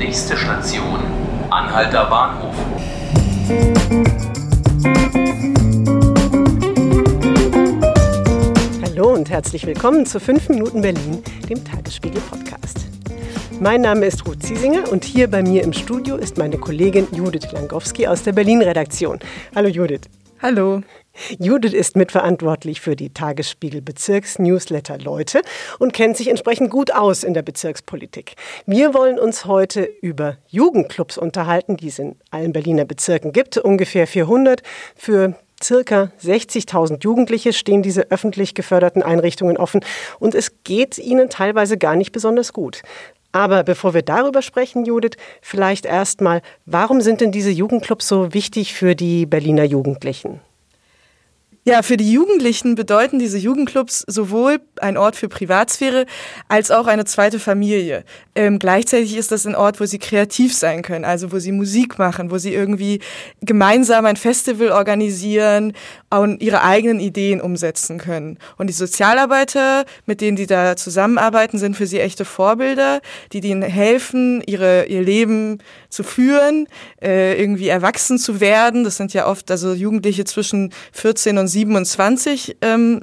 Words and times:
Nächste 0.00 0.34
Station, 0.34 0.98
Anhalter 1.50 2.06
Bahnhof. 2.06 2.54
Hallo 8.82 9.12
und 9.12 9.28
herzlich 9.28 9.66
willkommen 9.66 10.06
zu 10.06 10.18
5 10.18 10.48
Minuten 10.48 10.80
Berlin, 10.80 11.22
dem 11.50 11.62
Tagesspiegel 11.62 12.22
Podcast. 12.22 12.86
Mein 13.60 13.82
Name 13.82 14.06
ist 14.06 14.26
Ruth 14.26 14.42
Ziesinger 14.42 14.90
und 14.90 15.04
hier 15.04 15.30
bei 15.30 15.42
mir 15.42 15.62
im 15.62 15.74
Studio 15.74 16.16
ist 16.16 16.38
meine 16.38 16.56
Kollegin 16.56 17.06
Judith 17.12 17.52
Langowski 17.52 18.06
aus 18.06 18.22
der 18.22 18.32
Berlin-Redaktion. 18.32 19.18
Hallo 19.54 19.68
Judith. 19.68 20.08
Hallo. 20.40 20.80
Judith 21.38 21.72
ist 21.72 21.96
mitverantwortlich 21.96 22.80
für 22.80 22.96
die 22.96 23.12
Tagesspiegel 23.12 23.82
Bezirks-Newsletter 23.82 24.98
Leute 24.98 25.42
und 25.78 25.92
kennt 25.92 26.16
sich 26.16 26.28
entsprechend 26.28 26.70
gut 26.70 26.92
aus 26.92 27.24
in 27.24 27.34
der 27.34 27.42
Bezirkspolitik. 27.42 28.34
Wir 28.66 28.94
wollen 28.94 29.18
uns 29.18 29.44
heute 29.44 29.82
über 29.82 30.36
Jugendclubs 30.48 31.18
unterhalten, 31.18 31.76
die 31.76 31.88
es 31.88 31.98
in 31.98 32.16
allen 32.30 32.52
Berliner 32.52 32.84
Bezirken 32.84 33.32
gibt, 33.32 33.58
ungefähr 33.58 34.06
400. 34.06 34.62
Für 34.96 35.34
circa 35.62 36.10
60.000 36.22 37.02
Jugendliche 37.02 37.52
stehen 37.52 37.82
diese 37.82 38.10
öffentlich 38.10 38.54
geförderten 38.54 39.02
Einrichtungen 39.02 39.56
offen 39.56 39.84
und 40.18 40.34
es 40.34 40.64
geht 40.64 40.98
ihnen 40.98 41.28
teilweise 41.28 41.76
gar 41.76 41.96
nicht 41.96 42.12
besonders 42.12 42.52
gut. 42.52 42.82
Aber 43.32 43.62
bevor 43.62 43.94
wir 43.94 44.02
darüber 44.02 44.42
sprechen, 44.42 44.84
Judith, 44.84 45.16
vielleicht 45.40 45.86
erstmal, 45.86 46.42
warum 46.66 47.00
sind 47.00 47.20
denn 47.20 47.30
diese 47.30 47.50
Jugendclubs 47.50 48.08
so 48.08 48.34
wichtig 48.34 48.74
für 48.74 48.96
die 48.96 49.26
Berliner 49.26 49.64
Jugendlichen? 49.64 50.40
Ja, 51.62 51.82
für 51.82 51.98
die 51.98 52.10
Jugendlichen 52.10 52.74
bedeuten 52.74 53.18
diese 53.18 53.36
Jugendclubs 53.36 54.02
sowohl 54.06 54.60
ein 54.80 54.96
Ort 54.96 55.14
für 55.14 55.28
Privatsphäre 55.28 56.06
als 56.48 56.70
auch 56.70 56.86
eine 56.86 57.04
zweite 57.04 57.38
Familie. 57.38 58.04
Ähm, 58.34 58.58
gleichzeitig 58.58 59.14
ist 59.14 59.30
das 59.30 59.46
ein 59.46 59.54
Ort, 59.54 59.78
wo 59.78 59.84
sie 59.84 59.98
kreativ 59.98 60.56
sein 60.56 60.80
können, 60.80 61.04
also 61.04 61.32
wo 61.32 61.38
sie 61.38 61.52
Musik 61.52 61.98
machen, 61.98 62.30
wo 62.30 62.38
sie 62.38 62.54
irgendwie 62.54 63.00
gemeinsam 63.42 64.06
ein 64.06 64.16
Festival 64.16 64.70
organisieren 64.72 65.74
und 66.08 66.42
ihre 66.42 66.62
eigenen 66.62 66.98
Ideen 66.98 67.42
umsetzen 67.42 67.98
können. 67.98 68.38
Und 68.56 68.68
die 68.68 68.72
Sozialarbeiter, 68.72 69.84
mit 70.06 70.22
denen 70.22 70.38
die 70.38 70.46
da 70.46 70.76
zusammenarbeiten, 70.76 71.58
sind 71.58 71.76
für 71.76 71.86
sie 71.86 72.00
echte 72.00 72.24
Vorbilder, 72.24 73.02
die 73.34 73.46
ihnen 73.46 73.60
helfen, 73.60 74.42
ihre, 74.46 74.86
ihr 74.86 75.02
Leben 75.02 75.58
zu 75.90 76.04
führen, 76.04 76.68
äh, 77.02 77.38
irgendwie 77.38 77.68
erwachsen 77.68 78.16
zu 78.16 78.40
werden. 78.40 78.82
Das 78.82 78.96
sind 78.96 79.12
ja 79.12 79.26
oft 79.26 79.50
also 79.50 79.74
Jugendliche 79.74 80.24
zwischen 80.24 80.72
14 80.92 81.36
und 81.36 81.49
27, 81.50 82.56
ähm, 82.62 83.02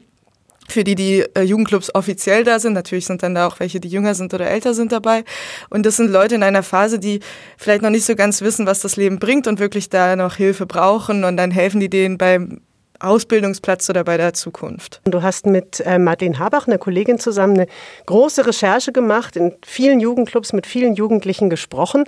für 0.67 0.83
die 0.83 0.95
die 0.95 1.25
äh, 1.33 1.43
Jugendclubs 1.43 1.93
offiziell 1.95 2.43
da 2.43 2.59
sind. 2.59 2.73
Natürlich 2.73 3.05
sind 3.05 3.23
dann 3.23 3.35
da 3.35 3.47
auch 3.47 3.59
welche, 3.59 3.79
die 3.79 3.87
jünger 3.87 4.15
sind 4.15 4.33
oder 4.33 4.47
älter 4.47 4.73
sind 4.73 4.91
dabei. 4.91 5.23
Und 5.69 5.85
das 5.85 5.97
sind 5.97 6.11
Leute 6.11 6.35
in 6.35 6.43
einer 6.43 6.63
Phase, 6.63 6.99
die 6.99 7.21
vielleicht 7.57 7.81
noch 7.81 7.89
nicht 7.89 8.05
so 8.05 8.15
ganz 8.15 8.41
wissen, 8.41 8.65
was 8.65 8.81
das 8.81 8.97
Leben 8.97 9.19
bringt 9.19 9.47
und 9.47 9.59
wirklich 9.59 9.89
da 9.89 10.15
noch 10.15 10.35
Hilfe 10.35 10.65
brauchen. 10.65 11.23
Und 11.23 11.37
dann 11.37 11.51
helfen 11.51 11.79
die 11.79 11.89
denen 11.89 12.17
beim 12.17 12.61
Ausbildungsplatz 12.99 13.89
oder 13.89 14.03
bei 14.03 14.17
der 14.17 14.33
Zukunft. 14.33 15.01
Du 15.05 15.21
hast 15.21 15.45
mit 15.45 15.79
äh, 15.81 15.99
Martin 15.99 16.39
Habach, 16.39 16.67
einer 16.67 16.79
Kollegin, 16.79 17.19
zusammen 17.19 17.53
eine 17.53 17.67
große 18.07 18.45
Recherche 18.45 18.91
gemacht, 18.91 19.35
in 19.35 19.53
vielen 19.65 19.99
Jugendclubs 19.99 20.51
mit 20.53 20.65
vielen 20.65 20.95
Jugendlichen 20.95 21.49
gesprochen. 21.49 22.05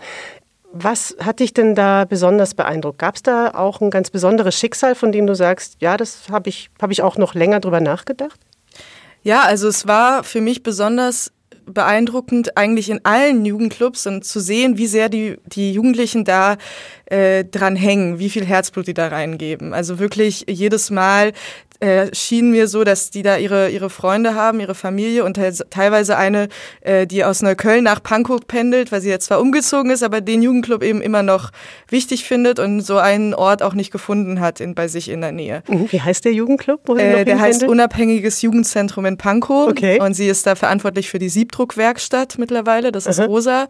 Was 0.72 1.16
hat 1.20 1.40
dich 1.40 1.54
denn 1.54 1.74
da 1.74 2.06
besonders 2.06 2.54
beeindruckt? 2.54 3.00
Gab 3.00 3.16
es 3.16 3.24
da 3.24 3.52
auch 3.56 3.82
ein 3.82 3.90
ganz 3.90 4.12
besonderes 4.12 4.56
Schicksal, 4.56 4.94
von 4.94 5.12
dem 5.12 5.26
du 5.26 5.34
sagst, 5.34 5.78
ja, 5.80 5.98
das 5.98 6.30
habe 6.30 6.50
ich, 6.50 6.70
hab 6.82 6.92
ich 6.92 7.02
auch 7.02 7.18
noch 7.18 7.34
länger 7.34 7.60
drüber 7.60 7.82
nachgedacht? 7.82 8.40
Ja, 9.24 9.42
also 9.42 9.68
es 9.68 9.88
war 9.88 10.24
für 10.24 10.42
mich 10.42 10.64
besonders 10.64 11.32
beeindruckend, 11.74 12.58
eigentlich 12.58 12.90
in 12.90 13.00
allen 13.04 13.46
Jugendclubs 13.46 14.08
und 14.08 14.26
zu 14.26 14.40
sehen, 14.40 14.78
wie 14.78 14.88
sehr 14.88 15.10
die, 15.10 15.38
die 15.46 15.74
Jugendlichen 15.74 16.26
da 16.26 16.58
äh, 17.06 17.46
dran 17.46 17.76
hängen, 17.76 18.20
wie 18.20 18.30
viel 18.30 18.46
Herzblut 18.46 18.88
die 18.88 18.94
da 18.94 19.08
reingeben. 19.08 19.74
Also 19.74 20.00
wirklich 20.00 20.46
jedes 20.48 20.90
Mal 20.90 21.34
äh, 21.80 22.14
schien 22.14 22.52
mir 22.52 22.68
so, 22.68 22.84
dass 22.84 23.10
die 23.10 23.22
da 23.22 23.38
ihre, 23.38 23.70
ihre 23.70 23.90
Freunde 23.90 24.36
haben, 24.36 24.60
ihre 24.60 24.76
Familie 24.76 25.24
und 25.24 25.40
teilweise 25.70 26.18
eine, 26.18 26.50
äh, 26.82 27.08
die 27.08 27.24
aus 27.24 27.42
Neukölln 27.42 27.86
nach 27.86 28.04
Pankow 28.04 28.46
pendelt, 28.46 28.92
weil 28.92 29.00
sie 29.00 29.10
jetzt 29.10 29.28
zwar 29.28 29.40
umgezogen 29.40 29.90
ist, 29.90 30.04
aber 30.04 30.20
den 30.20 30.42
Jugendclub 30.42 30.84
eben 30.84 31.02
immer 31.02 31.24
noch 31.24 31.52
wichtig 31.88 32.26
findet 32.26 32.60
und 32.60 32.82
so 32.82 32.98
einen 32.98 33.34
Ort 33.34 33.64
auch 33.64 33.74
nicht 33.74 33.92
gefunden 33.92 34.42
hat 34.42 34.60
in, 34.60 34.76
bei 34.76 34.90
sich 34.90 35.10
in 35.10 35.22
der 35.22 35.32
Nähe. 35.32 35.64
Mhm. 35.68 35.90
Wie 35.90 36.02
heißt 36.02 36.26
der 36.26 36.34
Jugendclub? 36.34 36.90
Äh, 37.00 37.24
der 37.24 37.40
heißt 37.40 37.64
Unabhängiges 37.64 38.42
Jugendzentrum 38.42 39.06
in 39.06 39.18
Pankow 39.18 39.70
okay. 39.70 40.02
und 40.02 40.14
sie 40.14 40.28
ist 40.28 40.46
da 40.48 40.56
verantwortlich 40.56 41.10
für 41.10 41.20
die 41.20 41.30
Siebdruckwerkstatt 41.60 42.38
mittlerweile, 42.38 42.92
das 42.92 43.06
ist 43.06 43.20
Aha. 43.20 43.28
Rosa 43.28 43.68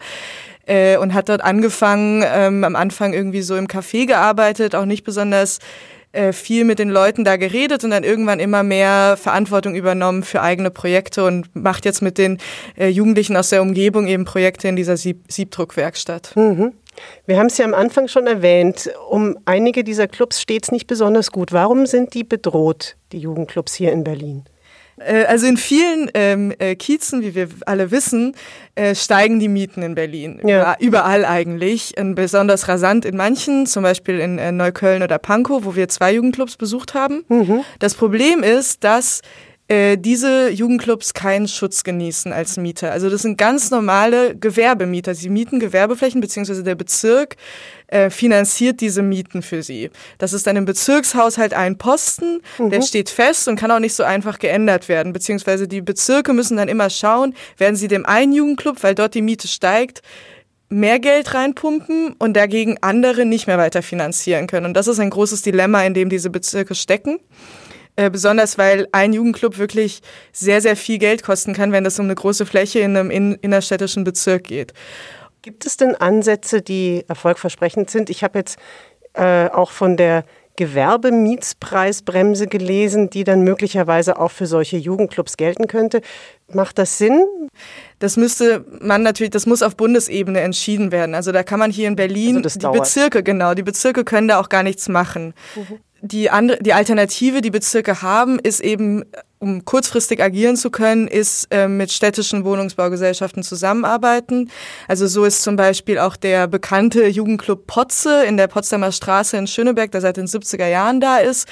äh, 0.67 0.97
und 0.97 1.13
hat 1.13 1.29
dort 1.29 1.41
angefangen, 1.41 2.23
ähm, 2.25 2.63
am 2.63 2.75
Anfang 2.75 3.13
irgendwie 3.13 3.41
so 3.41 3.55
im 3.55 3.67
Café 3.67 4.05
gearbeitet, 4.05 4.75
auch 4.75 4.85
nicht 4.85 5.03
besonders 5.03 5.59
äh, 6.11 6.31
viel 6.31 6.65
mit 6.65 6.79
den 6.79 6.89
Leuten 6.89 7.23
da 7.23 7.37
geredet 7.37 7.83
und 7.83 7.89
dann 7.91 8.03
irgendwann 8.03 8.39
immer 8.39 8.63
mehr 8.63 9.17
Verantwortung 9.17 9.75
übernommen 9.75 10.23
für 10.23 10.41
eigene 10.41 10.69
Projekte 10.69 11.23
und 11.25 11.55
macht 11.55 11.85
jetzt 11.85 12.01
mit 12.01 12.17
den 12.17 12.37
äh, 12.77 12.89
Jugendlichen 12.89 13.35
aus 13.35 13.49
der 13.49 13.61
Umgebung 13.61 14.07
eben 14.07 14.25
Projekte 14.25 14.67
in 14.67 14.75
dieser 14.75 14.97
Sieb 14.97 15.23
Siebdruckwerkstatt. 15.27 16.35
Mhm. 16.35 16.73
Wir 17.25 17.37
haben 17.37 17.47
es 17.47 17.57
ja 17.57 17.65
am 17.65 17.73
Anfang 17.73 18.07
schon 18.07 18.27
erwähnt, 18.27 18.91
um 19.09 19.37
einige 19.45 19.83
dieser 19.83 20.07
Clubs 20.07 20.41
steht 20.41 20.63
es 20.63 20.71
nicht 20.71 20.85
besonders 20.85 21.31
gut. 21.31 21.53
Warum 21.53 21.85
sind 21.85 22.13
die 22.13 22.25
bedroht, 22.25 22.97
die 23.13 23.19
Jugendclubs 23.19 23.73
hier 23.73 23.93
in 23.93 24.03
Berlin? 24.03 24.43
Äh, 24.99 25.25
also 25.25 25.47
in 25.47 25.57
vielen 25.57 26.09
ähm, 26.13 26.53
äh, 26.59 26.75
Kiezen, 26.75 27.21
wie 27.21 27.35
wir 27.35 27.49
alle 27.65 27.91
wissen, 27.91 28.35
äh, 28.75 28.95
steigen 28.95 29.39
die 29.39 29.47
Mieten 29.47 29.81
in 29.81 29.95
Berlin. 29.95 30.39
Ja. 30.45 30.75
Überall 30.79 31.25
eigentlich. 31.25 31.97
Und 31.97 32.15
besonders 32.15 32.67
rasant 32.67 33.05
in 33.05 33.17
manchen, 33.17 33.65
zum 33.65 33.83
Beispiel 33.83 34.19
in 34.19 34.37
äh, 34.37 34.51
Neukölln 34.51 35.03
oder 35.03 35.17
Pankow, 35.17 35.63
wo 35.63 35.75
wir 35.75 35.87
zwei 35.89 36.13
Jugendclubs 36.13 36.57
besucht 36.57 36.93
haben. 36.93 37.23
Mhm. 37.27 37.61
Das 37.79 37.93
Problem 37.95 38.43
ist, 38.43 38.83
dass 38.83 39.21
äh, 39.69 39.97
diese 39.97 40.49
Jugendclubs 40.49 41.13
keinen 41.13 41.47
Schutz 41.47 41.83
genießen 41.83 42.33
als 42.33 42.57
Mieter. 42.57 42.91
Also 42.91 43.07
das 43.07 43.21
sind 43.21 43.37
ganz 43.37 43.69
normale 43.69 44.35
Gewerbemieter. 44.35 45.13
Sie 45.13 45.29
mieten 45.29 45.59
Gewerbeflächen, 45.59 46.21
beziehungsweise 46.21 46.63
der 46.63 46.73
Bezirk 46.73 47.35
äh, 47.85 48.09
finanziert 48.09 48.81
diese 48.81 49.03
Mieten 49.03 49.43
für 49.43 49.61
sie. 49.61 49.91
Das 50.17 50.33
ist 50.33 50.47
dann 50.47 50.55
im 50.55 50.65
Bezirkshaushalt 50.65 51.53
ein 51.53 51.77
Posten, 51.77 52.41
mhm. 52.57 52.71
der 52.71 52.81
steht 52.81 53.11
fest 53.11 53.47
und 53.47 53.57
kann 53.59 53.69
auch 53.69 53.79
nicht 53.79 53.93
so 53.93 54.03
einfach 54.03 54.39
geändert 54.39 54.89
werden. 54.89 55.13
Beziehungsweise 55.13 55.67
die 55.67 55.81
Bezirke 55.81 56.33
müssen 56.33 56.57
dann 56.57 56.67
immer 56.67 56.89
schauen, 56.89 57.35
werden 57.57 57.75
sie 57.75 57.87
dem 57.87 58.07
einen 58.07 58.33
Jugendclub, 58.33 58.81
weil 58.81 58.95
dort 58.95 59.13
die 59.13 59.21
Miete 59.21 59.47
steigt, 59.47 60.01
mehr 60.69 60.97
Geld 60.97 61.35
reinpumpen 61.35 62.15
und 62.17 62.35
dagegen 62.35 62.77
andere 62.81 63.23
nicht 63.23 63.45
mehr 63.45 63.59
weiter 63.59 63.83
finanzieren 63.83 64.47
können. 64.47 64.65
Und 64.65 64.73
das 64.73 64.87
ist 64.87 64.99
ein 64.99 65.11
großes 65.11 65.43
Dilemma, 65.43 65.83
in 65.83 65.93
dem 65.93 66.09
diese 66.09 66.31
Bezirke 66.31 66.73
stecken. 66.73 67.19
Äh, 67.99 68.09
besonders 68.09 68.57
weil 68.57 68.87
ein 68.93 69.11
Jugendclub 69.11 69.57
wirklich 69.57 69.99
sehr, 70.31 70.61
sehr 70.61 70.77
viel 70.77 70.99
Geld 70.99 71.21
kosten 71.21 71.51
kann, 71.51 71.73
wenn 71.73 71.85
es 71.85 71.99
um 71.99 72.05
eine 72.05 72.15
große 72.15 72.45
Fläche 72.45 72.79
in 72.79 72.95
einem 72.95 73.11
in 73.11 73.33
innerstädtischen 73.33 74.05
Bezirk 74.05 74.45
geht. 74.45 74.71
Gibt 75.41 75.65
es 75.65 75.75
denn 75.75 75.95
Ansätze, 75.95 76.61
die 76.61 77.03
erfolgversprechend 77.09 77.89
sind? 77.89 78.09
Ich 78.09 78.23
habe 78.23 78.39
jetzt 78.39 78.57
äh, 79.15 79.49
auch 79.49 79.71
von 79.71 79.97
der 79.97 80.23
Gewerbemietspreisbremse 80.55 82.47
gelesen, 82.47 83.09
die 83.09 83.25
dann 83.25 83.41
möglicherweise 83.41 84.17
auch 84.17 84.31
für 84.31 84.45
solche 84.45 84.77
Jugendclubs 84.77 85.35
gelten 85.35 85.67
könnte. 85.67 85.99
Macht 86.53 86.77
das 86.77 86.97
Sinn? 86.97 87.25
Das 87.99 88.15
müsste 88.15 88.63
man 88.79 89.03
natürlich, 89.03 89.31
das 89.31 89.45
muss 89.45 89.61
auf 89.61 89.75
Bundesebene 89.75 90.39
entschieden 90.39 90.93
werden. 90.93 91.15
Also 91.15 91.33
da 91.33 91.43
kann 91.43 91.59
man 91.59 91.69
hier 91.69 91.89
in 91.89 91.97
Berlin, 91.97 92.37
also 92.37 92.59
die 92.59 92.63
dauert. 92.63 92.79
Bezirke, 92.79 93.23
genau, 93.23 93.55
die 93.55 93.63
Bezirke 93.63 94.05
können 94.05 94.29
da 94.29 94.39
auch 94.39 94.47
gar 94.47 94.63
nichts 94.63 94.87
machen. 94.87 95.33
Mhm 95.55 95.79
die 96.01 96.29
andere, 96.29 96.59
die 96.61 96.73
Alternative, 96.73 97.41
die 97.41 97.51
Bezirke 97.51 98.01
haben, 98.01 98.39
ist 98.39 98.59
eben, 98.59 99.03
um 99.39 99.65
kurzfristig 99.65 100.21
agieren 100.21 100.55
zu 100.55 100.69
können, 100.69 101.07
ist 101.07 101.47
äh, 101.51 101.67
mit 101.67 101.91
städtischen 101.91 102.45
Wohnungsbaugesellschaften 102.45 103.43
zusammenarbeiten. 103.43 104.49
Also 104.87 105.07
so 105.07 105.25
ist 105.25 105.43
zum 105.43 105.55
Beispiel 105.55 105.99
auch 105.99 106.15
der 106.15 106.47
bekannte 106.47 107.07
Jugendclub 107.07 107.67
Potze 107.67 108.23
in 108.25 108.37
der 108.37 108.47
Potsdamer 108.47 108.91
Straße 108.91 109.37
in 109.37 109.47
Schöneberg, 109.47 109.91
der 109.91 110.01
seit 110.01 110.17
den 110.17 110.27
70er 110.27 110.67
Jahren 110.67 111.01
da 111.01 111.17
ist, 111.17 111.47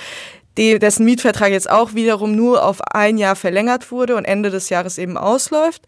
die, 0.58 0.80
dessen 0.80 1.06
Mietvertrag 1.06 1.52
jetzt 1.52 1.70
auch 1.70 1.94
wiederum 1.94 2.36
nur 2.36 2.64
auf 2.64 2.82
ein 2.82 3.18
Jahr 3.18 3.36
verlängert 3.36 3.92
wurde 3.92 4.16
und 4.16 4.26
Ende 4.26 4.50
des 4.50 4.70
Jahres 4.70 4.98
eben 4.98 5.18
ausläuft. 5.18 5.84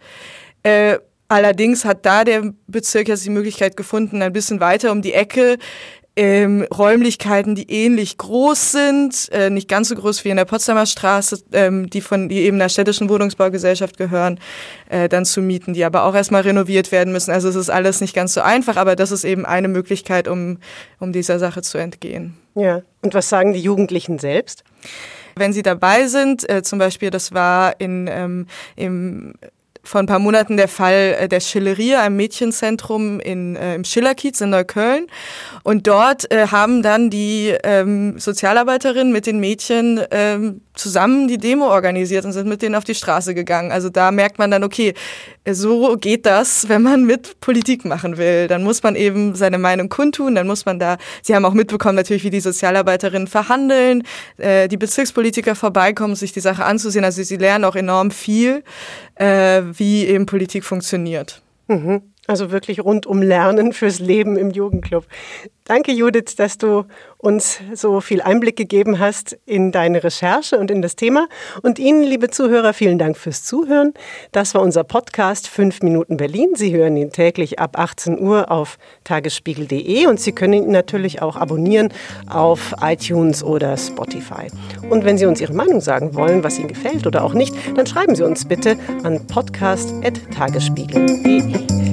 Äh, 0.64 1.00
Allerdings 1.32 1.86
hat 1.86 2.08
da 2.08 2.24
der 2.24 2.54
Bezirk 2.66 3.08
jetzt 3.08 3.24
die 3.24 3.30
Möglichkeit 3.30 3.78
gefunden, 3.78 4.24
ein 4.24 4.34
bisschen 4.34 4.60
weiter 4.60 4.92
um 4.92 5.04
die 5.04 5.14
Ecke 5.14 5.60
ähm, 6.16 6.66
Räumlichkeiten, 6.76 7.56
die 7.56 7.70
ähnlich 7.72 8.18
groß 8.18 8.72
sind, 8.72 9.30
äh, 9.32 9.50
nicht 9.50 9.70
ganz 9.70 9.90
so 9.90 9.96
groß 9.96 10.26
wie 10.26 10.30
in 10.30 10.38
der 10.38 10.46
Potsdamer 10.46 10.86
Straße, 10.86 11.44
ähm, 11.54 11.90
die 11.90 12.02
von 12.02 12.28
die 12.30 12.40
eben 12.40 12.60
der 12.60 12.70
städtischen 12.70 13.10
Wohnungsbaugesellschaft 13.10 13.98
gehören, 13.98 14.40
äh, 14.90 15.08
dann 15.08 15.26
zu 15.26 15.42
mieten, 15.42 15.74
die 15.74 15.86
aber 15.86 16.04
auch 16.04 16.16
erstmal 16.16 16.42
renoviert 16.42 16.92
werden 16.92 17.14
müssen. 17.14 17.32
Also 17.32 17.48
es 17.48 17.56
ist 17.56 17.70
alles 17.70 18.02
nicht 18.02 18.14
ganz 18.14 18.34
so 18.34 18.42
einfach, 18.42 18.76
aber 18.76 18.96
das 18.96 19.12
ist 19.12 19.24
eben 19.24 19.46
eine 19.46 19.68
Möglichkeit, 19.68 20.28
um, 20.28 20.58
um 21.00 21.14
dieser 21.14 21.40
Sache 21.40 21.62
zu 21.62 21.78
entgehen. 21.78 22.38
Ja. 22.56 22.82
Und 23.02 23.14
was 23.14 23.30
sagen 23.30 23.54
die 23.54 23.62
Jugendlichen 23.62 24.20
selbst? 24.20 24.64
Wenn 25.36 25.54
sie 25.54 25.64
dabei 25.64 26.08
sind, 26.08 26.50
äh, 26.50 26.64
zum 26.64 26.80
Beispiel, 26.80 27.12
das 27.12 27.34
war 27.34 27.80
in, 27.80 28.10
ähm, 28.12 28.48
im 28.76 29.36
vor 29.90 30.00
ein 30.00 30.06
paar 30.06 30.20
Monaten 30.20 30.56
der 30.56 30.68
Fall 30.68 31.16
äh, 31.20 31.28
der 31.28 31.40
Schillerie, 31.40 31.96
einem 31.96 32.16
Mädchenzentrum 32.16 33.20
in, 33.20 33.56
äh, 33.56 33.74
im 33.74 33.84
Schillerkiez 33.84 34.40
in 34.40 34.52
Neukölln. 34.52 35.08
Und 35.64 35.88
dort 35.88 36.32
äh, 36.32 36.46
haben 36.46 36.84
dann 36.84 37.10
die 37.10 37.56
ähm, 37.64 38.20
Sozialarbeiterinnen 38.20 39.12
mit 39.12 39.26
den 39.26 39.40
Mädchen 39.40 40.00
ähm, 40.12 40.62
zusammen 40.76 41.28
die 41.28 41.40
Demo 41.40 41.66
organisiert 41.66 42.24
und 42.24 42.34
sind 42.34 42.48
mit 42.48 42.62
denen 42.62 42.76
auf 42.76 42.84
die 42.84 42.94
Straße 42.94 43.34
gegangen. 43.34 43.72
Also 43.72 43.90
da 43.90 44.12
merkt 44.12 44.38
man 44.38 44.52
dann, 44.52 44.64
okay, 44.64 44.94
so 45.52 45.98
geht 45.98 46.26
das, 46.28 46.70
wenn 46.70 46.84
man 46.84 47.06
mit 47.06 47.40
Politik 47.40 47.84
machen 47.84 48.18
will. 48.18 48.48
Dann 48.48 48.64
muss 48.64 48.84
man 48.84 48.96
eben 48.96 49.36
seine 49.36 49.58
Meinung 49.58 49.90
kundtun, 49.90 50.36
dann 50.36 50.48
muss 50.48 50.66
man 50.66 50.80
da, 50.80 50.98
Sie 51.24 51.36
haben 51.36 51.46
auch 51.46 51.54
mitbekommen 51.54 51.96
natürlich, 51.96 52.24
wie 52.24 52.30
die 52.30 52.40
Sozialarbeiterinnen 52.40 53.28
verhandeln, 53.28 54.04
äh, 54.38 54.68
die 54.68 54.78
Bezirkspolitiker 54.78 55.56
vorbeikommen, 55.56 56.16
sich 56.16 56.32
die 56.32 56.40
Sache 56.40 56.64
anzusehen. 56.64 57.04
Also 57.04 57.24
sie 57.24 57.38
lernen 57.38 57.66
auch 57.66 57.76
enorm 57.76 58.12
viel, 58.12 58.64
äh, 59.16 59.62
wie 59.80 60.06
eben 60.06 60.26
Politik 60.26 60.64
funktioniert. 60.66 61.42
Mhm. 61.68 62.02
Also 62.30 62.52
wirklich 62.52 62.84
rundum 62.84 63.24
Lernen 63.24 63.74
fürs 63.74 63.98
Leben 63.98 64.38
im 64.38 64.52
Jugendclub. 64.52 65.04
Danke, 65.66 65.92
Judith, 65.92 66.36
dass 66.38 66.60
du 66.60 66.86
uns 67.18 67.60
so 67.74 68.02
viel 68.02 68.22
Einblick 68.22 68.56
gegeben 68.56 69.00
hast 69.00 69.36
in 69.48 69.72
deine 69.72 70.04
Recherche 70.04 70.60
und 70.60 70.70
in 70.70 70.84
das 70.84 70.96
Thema. 70.96 71.28
Und 71.64 71.80
Ihnen, 71.80 72.04
liebe 72.04 72.30
Zuhörer, 72.30 72.74
vielen 72.74 73.00
Dank 73.00 73.18
fürs 73.18 73.44
Zuhören. 73.44 73.96
Das 74.32 74.54
war 74.54 74.62
unser 74.62 74.84
Podcast 74.84 75.48
5 75.48 75.82
Minuten 75.82 76.18
Berlin. 76.18 76.52
Sie 76.54 76.72
hören 76.72 76.96
ihn 76.98 77.10
täglich 77.10 77.58
ab 77.58 77.80
18 77.80 78.20
Uhr 78.20 78.52
auf 78.52 78.78
tagesspiegel.de 79.06 80.06
und 80.06 80.20
Sie 80.20 80.32
können 80.32 80.54
ihn 80.54 80.70
natürlich 80.70 81.24
auch 81.24 81.36
abonnieren 81.36 81.92
auf 82.30 82.76
iTunes 82.80 83.44
oder 83.44 83.76
Spotify. 83.76 84.52
Und 84.88 85.04
wenn 85.04 85.18
Sie 85.18 85.26
uns 85.26 85.42
Ihre 85.42 85.54
Meinung 85.54 85.82
sagen 85.82 86.14
wollen, 86.14 86.44
was 86.44 86.60
Ihnen 86.60 86.68
gefällt 86.68 87.08
oder 87.08 87.24
auch 87.24 87.34
nicht, 87.34 87.56
dann 87.76 87.88
schreiben 87.88 88.14
Sie 88.14 88.24
uns 88.24 88.46
bitte 88.46 88.78
an 89.04 89.26
podcast.tagesspiegel.de. 89.26 91.69